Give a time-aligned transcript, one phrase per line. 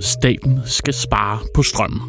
[0.00, 2.00] Staten skal spare på strømmen.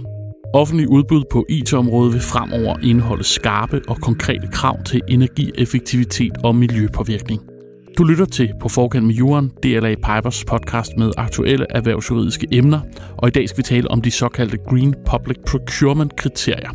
[0.53, 7.41] Offentlig udbud på IT-området vil fremover indeholde skarpe og konkrete krav til energieffektivitet og miljøpåvirkning.
[7.97, 12.79] Du lytter til På Forkant med Juren, DLA Pipers podcast med aktuelle erhvervsjuridiske emner,
[13.17, 16.71] og i dag skal vi tale om de såkaldte Green Public Procurement-kriterier.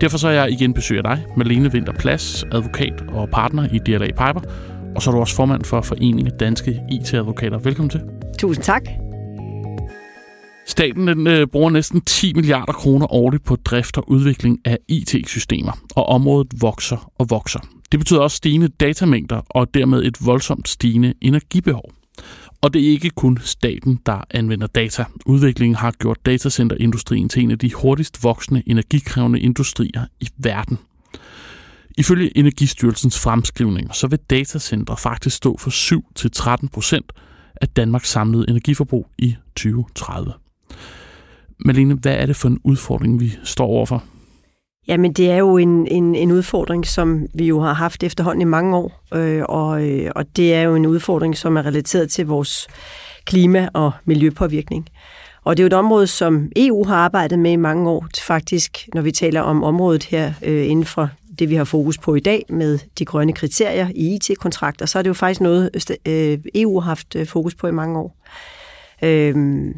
[0.00, 4.06] Derfor så er jeg igen besøger dig, Malene Winter Plads, advokat og partner i DLA
[4.06, 4.40] Piper,
[4.96, 7.58] og så er du også formand for Foreningen Danske IT-advokater.
[7.58, 8.00] Velkommen til.
[8.38, 8.82] Tusind tak.
[10.66, 15.72] Staten den, øh, bruger næsten 10 milliarder kroner årligt på drift og udvikling af IT-systemer,
[15.96, 17.60] og området vokser og vokser.
[17.92, 21.90] Det betyder også stigende datamængder og dermed et voldsomt stigende energibehov.
[22.62, 25.04] Og det er ikke kun staten, der anvender data.
[25.26, 30.78] Udviklingen har gjort datacenterindustrien til en af de hurtigst voksende energikrævende industrier i verden.
[31.98, 35.70] Ifølge Energistyrelsens fremskrivninger, så vil datacenter faktisk stå for
[36.62, 37.12] 7-13 procent
[37.60, 40.32] af Danmarks samlede energiforbrug i 2030.
[41.64, 44.04] Malene, hvad er det for en udfordring, vi står overfor?
[44.88, 48.44] Jamen, det er jo en, en, en udfordring, som vi jo har haft efterhånden i
[48.44, 52.26] mange år, øh, og, øh, og det er jo en udfordring, som er relateret til
[52.26, 52.68] vores
[53.24, 54.86] klima- og miljøpåvirkning.
[55.44, 58.06] Og det er jo et område, som EU har arbejdet med i mange år.
[58.26, 62.14] Faktisk, når vi taler om området her øh, inden for det, vi har fokus på
[62.14, 65.70] i dag med de grønne kriterier i IT-kontrakter, så er det jo faktisk noget,
[66.06, 68.16] øh, øh, EU har haft øh, fokus på i mange år.
[69.02, 69.74] Øhm,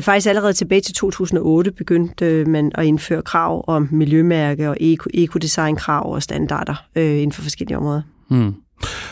[0.00, 4.76] Faktisk allerede tilbage til 2008 begyndte man at indføre krav om miljømærke og
[5.14, 8.02] ekodesign-krav og standarder øh, inden for forskellige områder.
[8.30, 8.54] Hmm.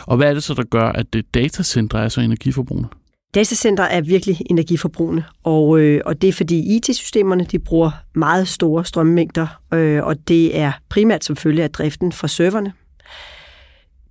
[0.07, 2.89] Og hvad er det så, der gør, at det datacenter er så energiforbrugende?
[3.34, 8.84] Datacenter er virkelig energiforbrugende, og, øh, og det er fordi IT-systemerne de bruger meget store
[8.84, 12.72] strømmængder, øh, og det er primært som følge af driften fra serverne.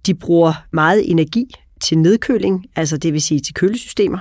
[0.05, 1.45] De bruger meget energi
[1.81, 4.19] til nedkøling, altså det vil sige til kølesystemer,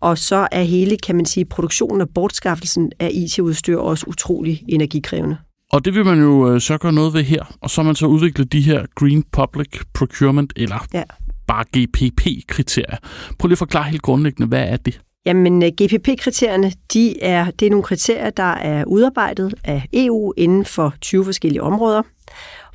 [0.00, 5.36] og så er hele, kan man sige, produktionen og bortskaffelsen af IT-udstyr også utrolig energikrævende.
[5.72, 7.94] Og det vil man jo øh, så gøre noget ved her, og så har man
[7.94, 11.02] så udviklet de her Green Public Procurement, eller ja
[11.46, 12.96] bare GPP-kriterier.
[13.38, 15.00] Prøv lige at forklare helt grundlæggende, hvad er det?
[15.26, 20.64] Jamen, øh, GPP-kriterierne, de er, det er nogle kriterier, der er udarbejdet af EU inden
[20.64, 22.02] for 20 forskellige områder,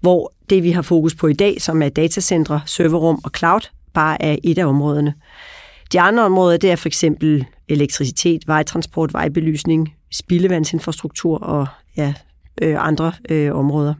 [0.01, 4.21] hvor det, vi har fokus på i dag, som er datacentre, serverrum og cloud, bare
[4.21, 5.13] er et af områderne.
[5.91, 11.67] De andre områder, det er for eksempel elektricitet, vejtransport, vejbelysning, spildevandsinfrastruktur og
[11.97, 12.13] ja,
[12.61, 13.93] øh, andre øh, områder.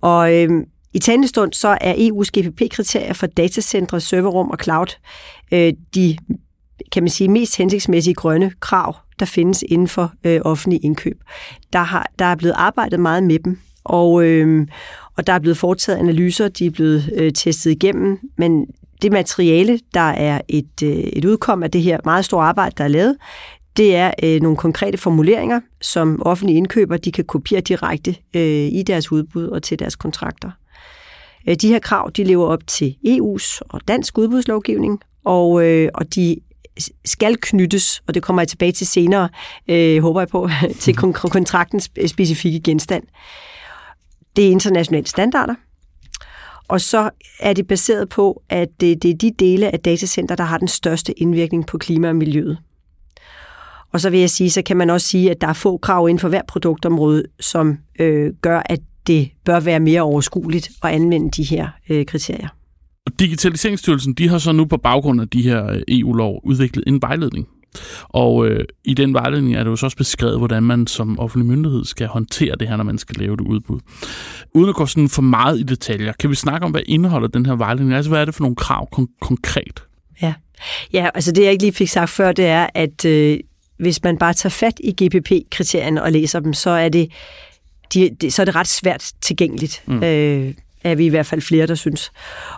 [0.00, 0.50] Og øh,
[0.94, 4.86] i talende stund så er EU's GPP-kriterier for datacentre, serverrum og cloud
[5.52, 6.16] øh, de
[6.92, 11.20] kan man sige, mest hensigtsmæssige grønne krav, der findes inden for øh, offentlige indkøb.
[11.72, 14.66] Der, har, der er blevet arbejdet meget med dem, og, øh,
[15.16, 18.66] og der er blevet foretaget analyser, de er blevet øh, testet igennem, men
[19.02, 22.84] det materiale, der er et, øh, et udkom af det her meget store arbejde, der
[22.84, 23.16] er lavet,
[23.76, 28.42] det er øh, nogle konkrete formuleringer, som offentlige indkøber de kan kopiere direkte øh,
[28.72, 30.50] i deres udbud og til deres kontrakter.
[31.48, 36.14] Øh, de her krav de lever op til EU's og dansk udbudslovgivning, og, øh, og
[36.14, 36.36] de
[37.04, 39.28] skal knyttes, og det kommer jeg tilbage til senere,
[39.68, 40.48] øh, håber jeg på,
[40.80, 43.02] til kontraktens specifikke genstand.
[44.36, 45.54] Det er internationale standarder,
[46.68, 47.10] og så
[47.40, 50.68] er det baseret på, at det, det er de dele af datacenter, der har den
[50.68, 52.58] største indvirkning på klima og miljøet.
[53.92, 56.08] Og så vil jeg sige, så kan man også sige, at der er få krav
[56.08, 61.30] inden for hver produktområde, som øh, gør, at det bør være mere overskueligt at anvende
[61.30, 62.48] de her øh, kriterier.
[63.18, 67.48] Digitaliseringsstyrelsen de har så nu på baggrund af de her øh, EU-lov udviklet en vejledning,
[68.08, 71.46] og øh, i den vejledning er det jo så også beskrevet, hvordan man som offentlig
[71.46, 73.80] myndighed skal håndtere det her, når man skal lave det udbud.
[74.54, 77.46] Uden at gå sådan for meget i detaljer, kan vi snakke om, hvad indeholder den
[77.46, 77.94] her vejledning?
[77.94, 79.82] Altså, hvad er det for nogle krav kon- konkret?
[80.22, 80.34] Ja.
[80.92, 83.38] ja, altså det jeg ikke lige fik sagt før, det er, at øh,
[83.78, 87.08] hvis man bare tager fat i GPP-kriterierne og læser dem, så er det,
[87.94, 89.82] de, de, så er det ret svært tilgængeligt.
[89.86, 90.02] Mm.
[90.02, 90.54] Øh,
[90.84, 92.12] er vi i hvert fald flere, der synes.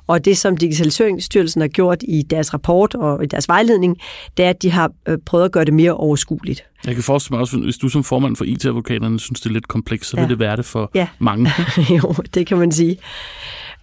[0.07, 3.99] Og det, som Digitaliseringsstyrelsen har gjort i deres rapport og i deres vejledning,
[4.37, 6.65] det er, at de har øh, prøvet at gøre det mere overskueligt.
[6.87, 9.69] Jeg kan forestille mig også, hvis du som formand for IT-advokaterne synes, det er lidt
[9.69, 10.23] komplekst, så ja.
[10.23, 11.09] vil det være det for ja.
[11.19, 11.51] mange.
[12.03, 12.99] jo, det kan man sige.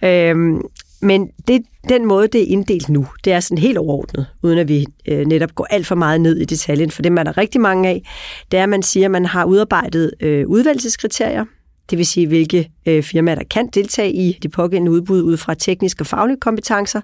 [0.04, 0.62] Øhm,
[1.02, 4.68] men det, den måde, det er inddelt nu, det er sådan helt overordnet, uden at
[4.68, 7.62] vi øh, netop går alt for meget ned i detaljen, for det man er rigtig
[7.62, 8.04] mange af,
[8.52, 11.46] det er, at man siger, at man har udarbejdet øh, udvalgelseskriterier,
[11.90, 15.54] det vil sige, hvilke øh, firmaer, der kan deltage i de pågældende udbud ud fra
[15.54, 17.02] tekniske og faglige kompetencer.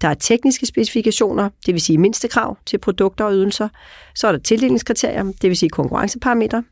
[0.00, 3.68] Der er tekniske specifikationer, det vil sige mindstekrav til produkter og ydelser.
[4.14, 6.62] Så er der tildelingskriterier, det vil sige konkurrenceparametre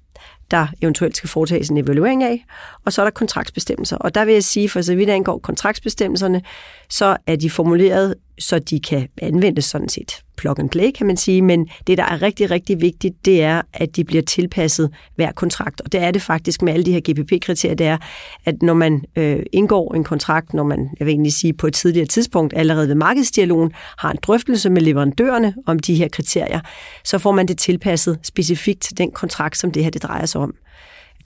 [0.51, 2.45] der eventuelt skal foretages en evaluering af,
[2.85, 3.97] og så er der kontraktsbestemmelser.
[3.97, 6.43] Og der vil jeg sige, for så vidt angår kontraktsbestemmelserne,
[6.89, 11.17] så er de formuleret, så de kan anvendes sådan set plug and play, kan man
[11.17, 15.33] sige, men det, der er rigtig, rigtig vigtigt, det er, at de bliver tilpasset hver
[15.33, 15.81] kontrakt.
[15.81, 17.99] Og det er det faktisk med alle de her GPP-kriterier, det er,
[18.45, 21.75] at når man øh, indgår en kontrakt, når man, jeg vil egentlig sige, på et
[21.75, 26.61] tidligere tidspunkt, allerede ved markedsdialogen, har en drøftelse med leverandørerne om de her kriterier,
[27.05, 30.41] så får man det tilpasset specifikt til den kontrakt, som det her det drejer sig
[30.41, 30.55] om.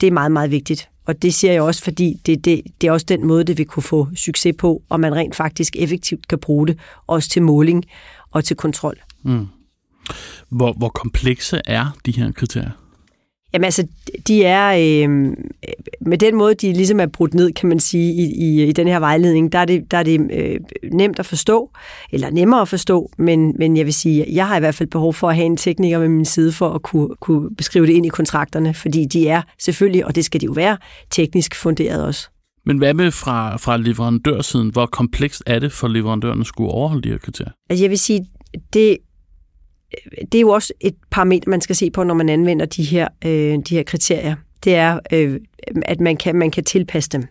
[0.01, 0.89] Det er meget, meget vigtigt.
[1.05, 3.65] Og det siger jeg også, fordi det, det, det er også den måde, det vil
[3.65, 7.85] kunne få succes på, og man rent faktisk effektivt kan bruge det, også til måling
[8.31, 8.97] og til kontrol.
[9.23, 9.47] Mm.
[10.49, 12.71] Hvor, hvor komplekse er de her kriterier?
[13.53, 13.87] Jamen altså,
[14.27, 15.09] de er øh,
[16.01, 18.87] med den måde, de ligesom er brudt ned, kan man sige, i, i, i den
[18.87, 20.59] her vejledning, der er det, der er det øh,
[20.93, 21.71] nemt at forstå,
[22.11, 25.13] eller nemmere at forstå, men, men jeg vil sige, jeg har i hvert fald behov
[25.13, 28.05] for at have en tekniker med min side for at kunne, kunne beskrive det ind
[28.05, 30.77] i kontrakterne, fordi de er selvfølgelig, og det skal de jo være,
[31.09, 32.29] teknisk funderet også.
[32.65, 34.69] Men hvad med fra, fra leverandørsiden?
[34.69, 37.51] Hvor komplekst er det for leverandørerne at skulle overholde de her kriterier?
[37.69, 38.25] Altså jeg vil sige,
[38.73, 38.97] det,
[40.31, 43.07] det er jo også et parameter, man skal se på, når man anvender de her,
[43.25, 44.35] øh, de her kriterier.
[44.63, 45.39] Det er, øh,
[45.81, 47.23] at man kan, man kan tilpasse dem.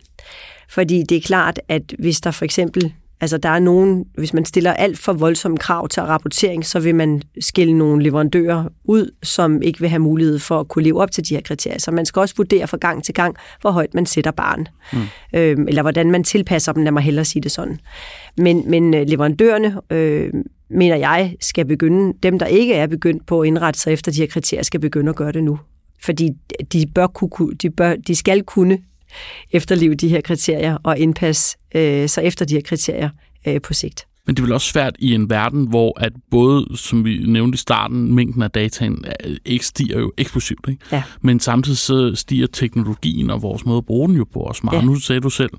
[0.68, 4.44] Fordi det er klart, at hvis der for eksempel, altså der er nogen, hvis man
[4.44, 9.62] stiller alt for voldsomme krav til rapportering, så vil man skille nogle leverandører ud, som
[9.62, 11.78] ikke vil have mulighed for at kunne leve op til de her kriterier.
[11.78, 14.66] Så man skal også vurdere fra gang til gang, hvor højt man sætter barn.
[14.92, 14.98] Mm.
[15.34, 17.80] Øh, eller hvordan man tilpasser dem, lad mig hellere sige det sådan.
[18.36, 20.32] Men, men øh, leverandørerne øh,
[20.70, 24.20] mener jeg, skal begynde, dem der ikke er begyndt på at indrette sig efter de
[24.20, 25.58] her kriterier, skal begynde at gøre det nu.
[26.02, 26.30] Fordi
[26.72, 28.78] de, bør kunne, de, bør, de skal kunne
[29.50, 33.10] efterleve de her kriterier og indpasse øh, sig efter de her kriterier
[33.46, 34.04] øh, på sigt.
[34.26, 37.56] Men det er vel også svært i en verden, hvor at både, som vi nævnte
[37.56, 39.04] i starten, mængden af dataen
[39.44, 40.68] ikke stiger jo eksplosivt.
[40.68, 40.84] Ikke?
[40.92, 41.02] Ja.
[41.20, 44.78] Men samtidig så stiger teknologien og vores måde at bruge den jo på os meget.
[44.78, 44.84] Ja.
[44.84, 45.50] Nu sagde du selv,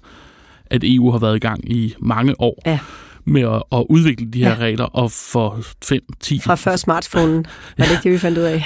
[0.65, 2.61] at EU har været i gang i mange år.
[2.65, 2.79] Ja
[3.25, 4.55] med at, at udvikle de her ja.
[4.55, 5.49] regler, og for
[5.85, 6.39] 5-10...
[6.43, 7.45] Fra før smartphonen,
[7.77, 8.63] var det ikke det, vi fandt ud af?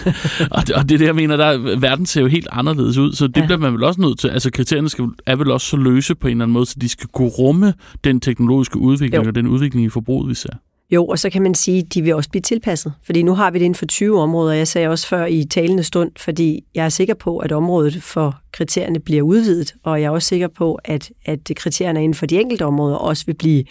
[0.50, 3.12] og, det, og det er det, jeg mener, der, verden ser jo helt anderledes ud,
[3.12, 3.46] så det ja.
[3.46, 4.28] bliver man vel også nødt til.
[4.28, 6.88] Altså kriterierne skal, er vel også så løse på en eller anden måde, så de
[6.88, 7.74] skal kunne rumme
[8.04, 9.28] den teknologiske udvikling jo.
[9.28, 10.52] og den udvikling i forbruget, vi ser.
[10.90, 12.92] Jo, og så kan man sige, at de vil også blive tilpasset.
[13.04, 14.54] Fordi nu har vi det inden for 20 områder.
[14.54, 18.40] Jeg sagde også før i talende stund, fordi jeg er sikker på, at området for
[18.52, 22.40] kriterierne bliver udvidet, og jeg er også sikker på, at, at kriterierne inden for de
[22.40, 23.64] enkelte områder også vil blive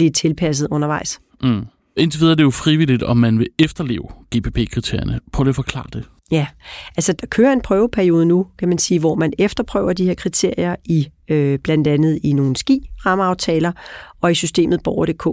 [0.00, 1.20] blive tilpasset undervejs.
[1.42, 1.66] Mm.
[1.96, 5.20] Indtil videre er det jo frivilligt, om man vil efterleve GPP-kriterierne.
[5.32, 6.08] Prøv lige at forklare det.
[6.30, 6.46] Ja,
[6.96, 10.76] altså der kører en prøveperiode nu, kan man sige, hvor man efterprøver de her kriterier
[10.84, 13.72] i øh, blandt andet i nogle ski-rammeaftaler
[14.20, 15.26] og i systemet Borger.dk.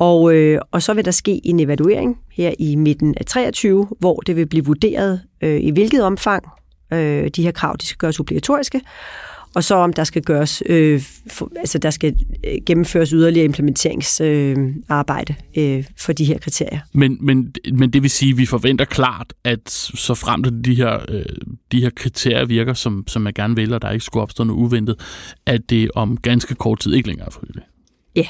[0.00, 4.20] Og, øh, og så vil der ske en evaluering her i midten af 23, hvor
[4.20, 6.44] det vil blive vurderet, øh, i hvilket omfang
[6.92, 8.80] øh, de her krav de skal gøres obligatoriske,
[9.58, 15.34] og så om der skal gøres, øh, for, altså der skal øh, gennemføres yderligere implementeringsarbejde
[15.56, 16.80] øh, øh, for de her kriterier.
[16.92, 20.74] Men, men, men det vil sige, at vi forventer klart, at så frem til de
[20.74, 21.24] her, øh,
[21.72, 24.60] de her kriterier virker, som, som man gerne vil, og der ikke skulle opstå noget
[24.60, 25.00] uventet,
[25.46, 27.66] at det om ganske kort tid ikke længere er frivilligt.
[28.16, 28.26] Ja.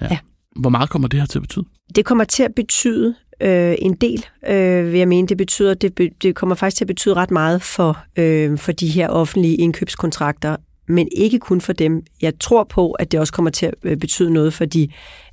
[0.00, 0.06] ja.
[0.10, 0.18] ja.
[0.56, 1.64] Hvor meget kommer det her til at betyde?
[1.94, 5.28] Det kommer til at betyde øh, en del, øh, vil jeg mene.
[5.28, 8.72] Det betyder, det, be, det kommer faktisk til at betyde ret meget for, øh, for
[8.72, 10.56] de her offentlige indkøbskontrakter,
[10.88, 12.02] men ikke kun for dem.
[12.22, 14.88] Jeg tror på, at det også kommer til at øh, betyde noget for, de,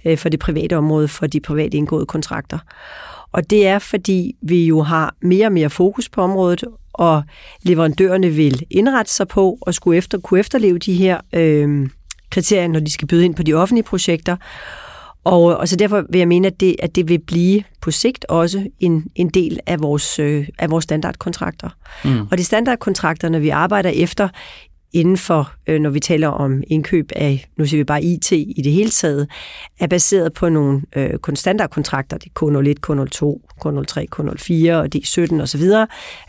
[0.06, 2.60] øh, for det private område, for de private indgåede kontrakter.
[3.31, 7.24] Og det er, fordi vi jo har mere og mere fokus på området, og
[7.62, 11.90] leverandørerne vil indrette sig på og skulle efter, kunne efterleve de her øh,
[12.30, 14.36] kriterier, når de skal byde ind på de offentlige projekter.
[15.23, 18.26] Og, og så derfor vil jeg mene, at det, at det vil blive på sigt
[18.30, 21.69] også en, en del af vores, øh, af vores standardkontrakter.
[22.06, 22.28] Mm.
[22.31, 24.30] Og de standardkontrakterne, vi arbejder efter,
[24.94, 28.61] inden for, øh, når vi taler om indkøb af, nu siger vi bare IT i
[28.64, 29.28] det hele taget,
[29.80, 35.64] er baseret på nogle øh, standardkontrakter, det er K01, K02, K03, K04 og D17 osv.,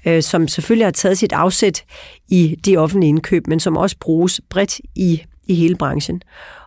[0.07, 1.85] øh, som selvfølgelig har taget sit afsæt
[2.29, 6.23] i de offentlige indkøb, men som også bruges bredt i, i hele branchen.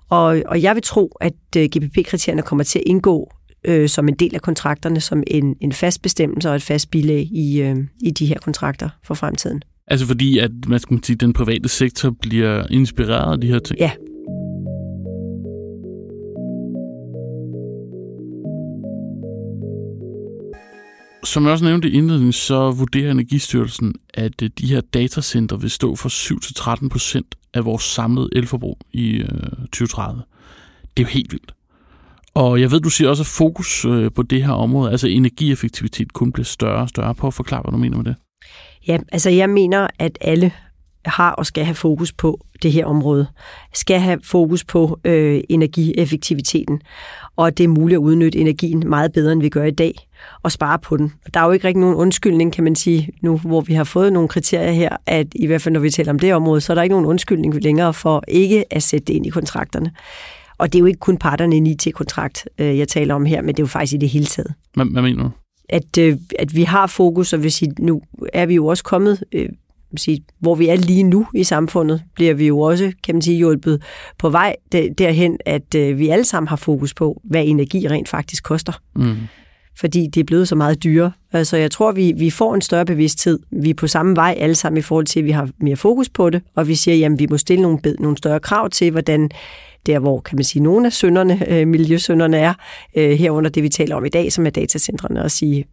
[0.10, 3.32] Og, og jeg vil tro, at øh, GPP-kriterierne kommer til at indgå
[3.66, 7.30] øh, som en del af kontrakterne, som en, en fast bestemmelse og et fast bilag
[7.32, 9.63] i, øh, i de her kontrakter for fremtiden.
[9.88, 13.80] Altså fordi, at man skal sige, den private sektor bliver inspireret af de her ting?
[13.80, 13.92] Ja.
[21.24, 25.70] Som jeg også nævnte i indledningen, så vurderer Energistyrelsen, at øh, de her datacenter vil
[25.70, 26.10] stå for
[26.84, 29.28] 7-13 procent af vores samlede elforbrug i øh,
[29.62, 30.22] 2030.
[30.98, 31.54] Det er jo helt vildt.
[32.34, 36.14] Og jeg ved, du siger også, at fokus øh, på det her område, altså energieffektivitet,
[36.14, 37.16] kun bliver større og større.
[37.16, 38.16] På at forklare, hvad du mener med det.
[38.88, 40.52] Ja, altså jeg mener, at alle
[41.06, 43.28] har og skal have fokus på det her område.
[43.74, 46.82] Skal have fokus på øh, energieffektiviteten,
[47.36, 49.94] og at det er muligt at udnytte energien meget bedre, end vi gør i dag,
[50.44, 51.14] og spare på den.
[51.34, 54.14] Der er jo ikke rigtig nogen undskyldning, kan man sige, nu hvor vi har fået
[54.14, 56.76] nogle kriterier her, at i hvert fald når vi taler om det område, så er
[56.76, 59.92] der ikke nogen undskyldning længere for ikke at sætte det ind i kontrakterne.
[60.58, 63.42] Og det er jo ikke kun parterne i en IT-kontrakt, øh, jeg taler om her,
[63.42, 64.54] men det er jo faktisk i det hele taget.
[64.74, 65.30] Hvad, hvad mener du?
[65.70, 68.02] At, øh, at vi har fokus, og vil sige, nu
[68.34, 69.50] er vi jo også kommet øh,
[70.00, 73.38] sige, hvor vi er lige nu i samfundet, bliver vi jo også, kan man sige,
[73.38, 73.82] hjulpet
[74.18, 78.44] på vej derhen, at øh, vi alle sammen har fokus på, hvad energi rent faktisk
[78.44, 78.74] koster.
[78.96, 79.16] Mm.
[79.76, 81.12] Fordi det er blevet så meget dyre.
[81.32, 83.40] Altså jeg tror, vi, vi får en større bevidsthed.
[83.52, 86.10] Vi er på samme vej alle sammen i forhold til, at vi har mere fokus
[86.10, 89.30] på det, og vi siger, jamen vi må stille nogle, nogle større krav til, hvordan
[89.86, 92.54] der hvor, kan man sige, nogle af sønderne, øh, miljøsønderne er,
[92.96, 95.66] øh, herunder det, vi taler om i dag, som er datacentrene, og sige,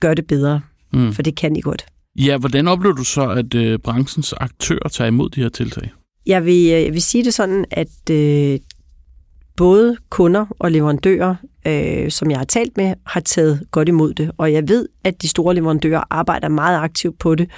[0.00, 0.60] gør det bedre,
[0.92, 1.12] mm.
[1.12, 1.86] for det kan I godt.
[2.16, 5.90] Ja, hvordan oplever du så, at øh, branchens aktører tager imod de her tiltag?
[6.26, 8.58] Jeg vil, øh, jeg vil sige det sådan, at øh,
[9.56, 11.34] både kunder og leverandører,
[11.66, 14.30] øh, som jeg har talt med, har taget godt imod det.
[14.36, 17.50] Og jeg ved, at de store leverandører arbejder meget aktivt på det.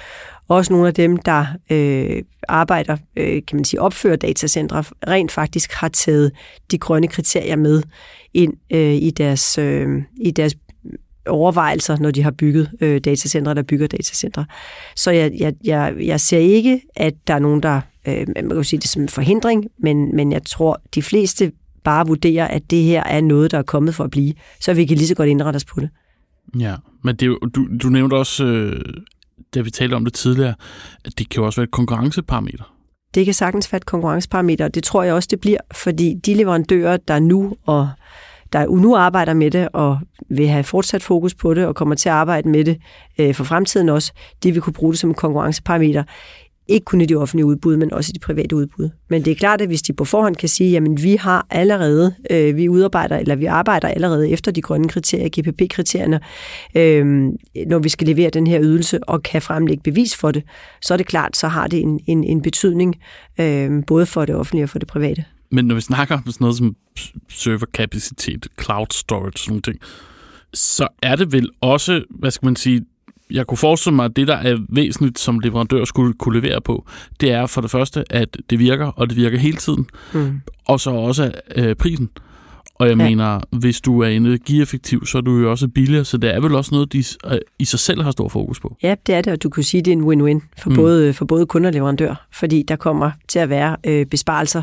[0.47, 5.71] Også nogle af dem, der øh, arbejder, øh, kan man sige, opfører datacentre, rent faktisk
[5.73, 6.31] har taget
[6.71, 7.83] de grønne kriterier med
[8.33, 10.55] ind øh, i, deres, øh, i deres
[11.27, 14.45] overvejelser, når de har bygget øh, datacentre, der bygger datacentre.
[14.95, 18.57] Så jeg, jeg, jeg, jeg ser ikke, at der er nogen, der, øh, man kan
[18.57, 21.51] jo sige det som en forhindring, men, men jeg tror, de fleste
[21.83, 24.85] bare vurderer, at det her er noget, der er kommet for at blive, så vi
[24.85, 25.89] kan lige så godt indrette os på det.
[26.59, 28.83] Ja, men det, du, du nævnte også, øh,
[29.55, 30.53] da vi talte om det tidligere,
[31.05, 32.73] at det kan jo også være et konkurrenceparameter.
[33.15, 36.33] Det kan sagtens være et konkurrenceparameter, og det tror jeg også, det bliver, fordi de
[36.33, 37.89] leverandører, der nu og
[38.53, 39.99] der nu arbejder med det og
[40.29, 42.77] vil have fortsat fokus på det og kommer til at arbejde med det
[43.19, 44.11] øh, for fremtiden også,
[44.43, 46.03] de vil kunne bruge det som en konkurrenceparameter.
[46.69, 48.89] Ikke kun i de offentlige udbud, men også i de private udbud.
[49.09, 52.15] Men det er klart, at hvis de på forhånd kan sige, jamen vi har allerede,
[52.29, 56.19] øh, vi udarbejder, eller vi arbejder allerede efter de grønne kriterier, GPP-kriterierne,
[56.75, 57.05] øh,
[57.67, 60.43] når vi skal levere den her ydelse og kan fremlægge bevis for det,
[60.81, 62.95] så er det klart, så har det en, en, en betydning
[63.39, 65.25] øh, både for det offentlige og for det private.
[65.51, 66.75] Men når vi snakker om sådan noget som
[67.29, 69.79] serverkapacitet, cloud storage, sådan nogle ting,
[70.53, 72.85] så er det vel også, hvad skal man sige,
[73.31, 76.85] jeg kunne forestille mig, at det, der er væsentligt, som leverandør skulle kunne levere på,
[77.21, 80.41] det er for det første, at det virker, og det virker hele tiden, mm.
[80.65, 82.09] og så også øh, prisen.
[82.79, 83.03] Og jeg ja.
[83.03, 86.55] mener, hvis du er energieffektiv, så er du jo også billigere, så det er vel
[86.55, 88.77] også noget, de øh, i sig selv har stor fokus på.
[88.83, 90.75] Ja, det er det, og du kan sige, at det er en win-win for, mm.
[90.75, 94.61] både, for både kunder og leverandør, fordi der kommer til at være øh, besparelser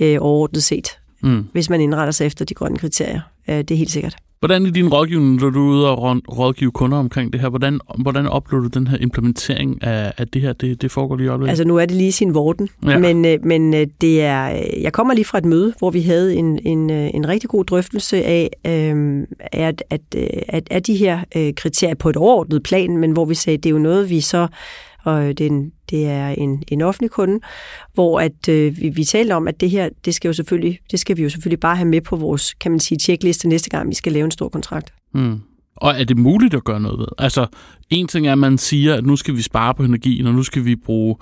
[0.00, 0.88] øh, overordnet set,
[1.22, 1.46] mm.
[1.52, 3.20] hvis man indretter sig efter de grønne kriterier.
[3.48, 4.16] Øh, det er helt sikkert.
[4.40, 7.80] Hvordan i din rådgivning, når du er ude og rådgive kunder omkring det her, hvordan,
[7.98, 10.52] hvordan oplever du den her implementering af, af det her?
[10.52, 12.98] Det, det foregår lige i Altså nu er det lige sin vorten, ja.
[12.98, 14.46] men, øh, men øh, det er,
[14.80, 17.64] jeg kommer lige fra et møde, hvor vi havde en, en, øh, en rigtig god
[17.64, 20.00] drøftelse af, øh, at, at,
[20.48, 21.20] at, at de her
[21.56, 24.20] kriterier på et overordnet plan, men hvor vi sagde, at det er jo noget, vi
[24.20, 24.46] så
[25.04, 27.40] og det er en, det er en, en offentlig kunde,
[27.94, 31.00] hvor at, øh, vi, vi taler om, at det her, det skal, jo selvfølgelig, det
[31.00, 33.88] skal vi jo selvfølgelig bare have med på vores, kan man sige, checkliste næste gang,
[33.88, 34.92] vi skal lave en stor kontrakt.
[35.14, 35.40] Mm.
[35.76, 37.06] Og er det muligt at gøre noget ved?
[37.18, 37.46] Altså,
[37.90, 40.42] en ting er, at man siger, at nu skal vi spare på energien, og nu
[40.42, 41.16] skal vi bruge,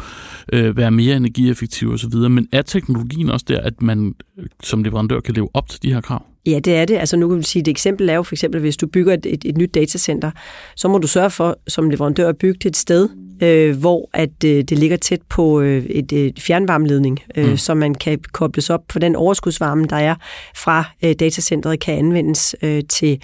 [0.53, 5.21] øh, være mere energieffektive osv., men er teknologien også der, at man øh, som leverandør
[5.21, 6.27] kan leve op til de her krav?
[6.47, 6.95] Ja, det er det.
[6.95, 9.27] Altså nu kan vi sige, et eksempel er jo for eksempel, hvis du bygger et,
[9.27, 10.31] et, et nyt datacenter,
[10.77, 13.09] så må du sørge for som leverandør at bygge det et sted,
[13.43, 17.57] øh, hvor at øh, det ligger tæt på øh, et, et fjernvarmeledning, øh, mm.
[17.57, 20.15] så man kan kobles op for den overskudsvarme, der er
[20.57, 23.21] fra øh, datacentret, kan anvendes øh, til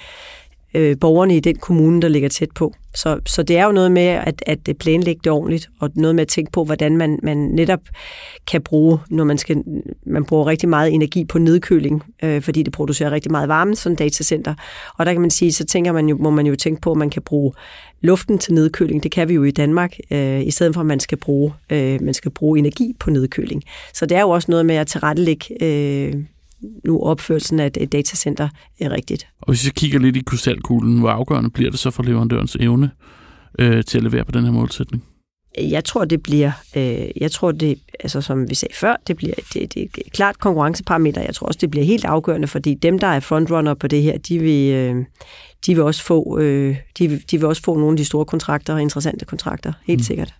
[0.74, 2.74] øh, borgerne i den kommune, der ligger tæt på.
[2.94, 6.14] Så, så det er jo noget med at, at øh, planlægge det ordentligt, og noget
[6.14, 7.80] med at tænke på, hvordan man, man netop
[8.46, 9.62] kan bruge, når man skal
[10.06, 13.92] man bruger rigtig meget energi på nedkøling, øh, fordi det producerer rigtig meget varme, sådan
[13.92, 14.54] et datacenter.
[14.98, 16.96] Og der kan man sige, så tænker man jo, må man jo tænke på, at
[16.96, 17.52] man kan bruge
[18.00, 19.02] luften til nedkøling.
[19.02, 22.02] Det kan vi jo i Danmark, øh, i stedet for at man skal bruge, øh,
[22.02, 23.62] man skal bruge energi på nedkøling.
[23.94, 26.14] Så det er jo også noget med at tilrettelægge øh,
[26.84, 28.48] nu opførelsen af et datacenter
[28.80, 29.26] er rigtigt.
[29.40, 32.90] Og hvis vi kigger lidt i krystalkuglen, hvor afgørende bliver det så for leverandørens evne
[33.58, 35.04] øh, til at levere på den her målsætning?
[35.58, 39.34] Jeg tror, det bliver, øh, jeg tror, det, altså som vi sagde før, det bliver
[39.54, 41.20] det, det er et klart konkurrenceparameter.
[41.20, 44.18] Jeg tror også, det bliver helt afgørende, fordi dem, der er frontrunner på det her,
[44.18, 45.04] de vil, øh,
[45.66, 48.24] de vil også få, øh, de, vil, de vil også få nogle af de store
[48.24, 50.04] kontrakter, interessante kontrakter, helt mm.
[50.04, 50.34] sikkert.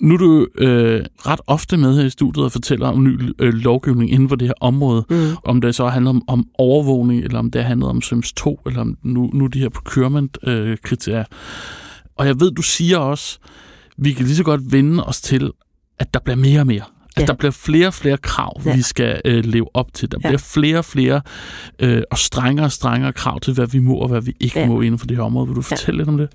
[0.00, 3.52] Nu er du øh, ret ofte med her i studiet og fortæller om ny øh,
[3.52, 5.04] lovgivning inden for det her område.
[5.10, 5.36] Mm.
[5.44, 8.80] Om det så handler om, om overvågning, eller om det handler om SIMS 2, eller
[8.80, 11.20] om nu, nu de her procurement-kriterier.
[11.20, 11.24] Øh,
[12.16, 13.38] og jeg ved, du siger også,
[13.96, 15.50] vi kan lige så godt vende os til,
[15.98, 16.84] at der bliver mere og mere.
[17.16, 17.26] At ja.
[17.26, 18.76] der bliver flere og flere krav, ja.
[18.76, 20.12] vi skal øh, leve op til.
[20.12, 20.28] Der ja.
[20.28, 21.20] bliver flere og flere
[21.78, 24.66] øh, og strengere og strengere krav til, hvad vi må og hvad vi ikke ja.
[24.66, 25.46] må inden for det her område.
[25.46, 26.00] Vil du fortælle ja.
[26.00, 26.28] lidt om det?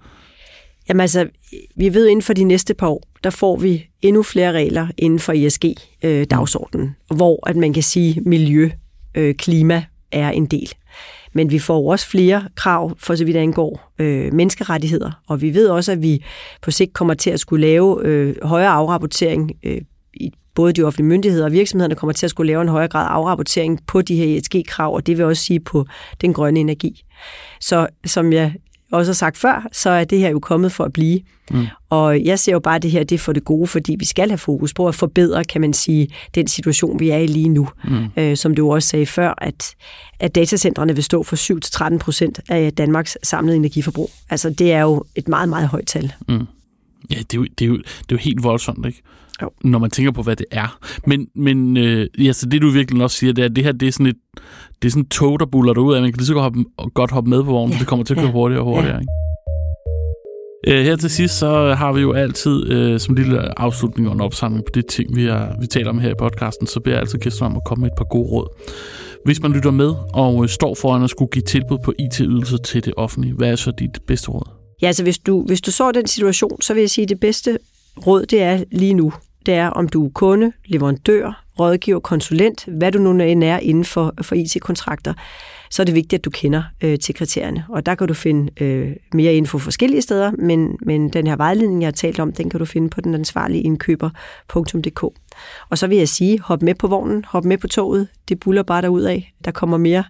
[0.90, 1.28] Jamen altså,
[1.76, 5.20] vi ved inden for de næste par år, der får vi endnu flere regler inden
[5.20, 8.70] for ESG-dagsordenen, øh, hvor at man kan sige, miljø,
[9.16, 10.74] øh, klima er en del.
[11.34, 15.68] Men vi får også flere krav, for så vidt angår øh, menneskerettigheder, og vi ved
[15.68, 16.24] også, at vi
[16.62, 19.82] på sigt kommer til at skulle lave øh, højere afrapportering øh,
[20.14, 23.08] i både de offentlige myndigheder og virksomhederne kommer til at skulle lave en højere grad
[23.10, 25.86] afrapportering på de her ESG-krav, og det vil også sige på
[26.22, 27.04] den grønne energi.
[27.60, 28.54] Så som jeg
[28.96, 31.20] også har sagt før, så er det her jo kommet for at blive.
[31.52, 31.68] Mm.
[31.90, 34.30] Og jeg ser jo bare det her, det er for det gode, fordi vi skal
[34.30, 37.68] have fokus på at forbedre, kan man sige, den situation, vi er i lige nu.
[37.84, 38.06] Mm.
[38.18, 39.76] Øh, som du også sagde før, at,
[40.20, 41.36] at datacentrene vil stå for
[41.94, 44.12] 7-13 procent af Danmarks samlede energiforbrug.
[44.30, 46.14] Altså det er jo et meget, meget højt tal.
[46.28, 46.48] Mm.
[47.12, 49.02] Ja, det er, jo, det, er jo, det er jo helt voldsomt, ikke?
[49.42, 49.50] Jo.
[49.64, 50.80] Når man tænker på, hvad det er.
[51.08, 53.72] Men, men øh, ja, så det du virkelig også siger, det er, at det her
[53.72, 54.16] det er sådan et,
[54.82, 56.02] det er sådan tog, der buller ud af.
[56.02, 56.64] Man kan lige så godt hoppe,
[56.94, 57.80] godt hoppe med på vognen, ja.
[57.80, 58.32] det kommer til at køre ja.
[58.32, 58.96] hurtigere og hurtigere.
[58.96, 59.00] Ja.
[59.00, 59.12] Ikke?
[60.68, 64.22] Øh, her til sidst, så har vi jo altid øh, som lille afslutning og en
[64.22, 67.02] opsamling på de ting, vi, har, vi taler om her i podcasten, så beder jeg
[67.02, 68.48] altid gæsterne om at komme med et par gode råd.
[69.26, 72.86] Hvis man lytter med og øh, står foran at skulle give tilbud på IT-ydelser til
[72.86, 74.50] det offentlige, hvad er så dit bedste råd?
[74.82, 77.20] Ja, altså hvis du, hvis du så den situation, så vil jeg sige, at det
[77.20, 77.58] bedste
[78.08, 79.14] råd, det er lige nu.
[79.46, 83.86] Det er, om du er kunde, leverandør, rådgiver, konsulent, hvad du nu end er inden
[83.86, 85.14] for, for IT-kontrakter,
[85.70, 87.66] så er det vigtigt, at du kender øh, til kriterierne.
[87.70, 91.82] Og der kan du finde øh, mere info forskellige steder, men, men den her vejledning,
[91.82, 95.04] jeg har talt om, den kan du finde på den ansvarlige indkøber.dk.
[95.70, 98.64] Og så vil jeg sige, hop med på vognen, hop med på toget, det buller
[98.64, 99.34] bare af.
[99.46, 100.04] Der kommer mere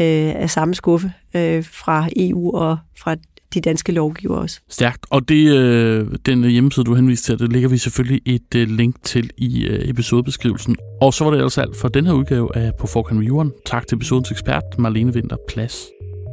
[0.00, 3.16] øh, af samme skuffe øh, fra EU og fra
[3.54, 4.60] de danske lovgiver også.
[4.68, 5.06] Stærkt.
[5.10, 8.96] Og det, øh, den hjemmeside, du henviste til, det ligger vi selvfølgelig et øh, link
[9.02, 10.76] til i øh, episodebeskrivelsen.
[11.00, 13.52] Og så var det altså alt for den her udgave af På Forkant med Jorden.
[13.66, 15.76] Tak til episodens ekspert, Marlene Winter Plads.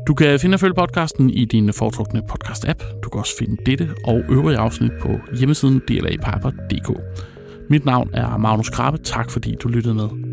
[0.07, 3.01] Du kan finde og følge podcasten i din foretrukne podcast-app.
[3.03, 6.89] Du kan også finde dette og øvrige afsnit på hjemmesiden dlapiper.dk.
[7.69, 8.99] Mit navn er Magnus Krabbe.
[9.03, 10.30] Tak fordi du lyttede med.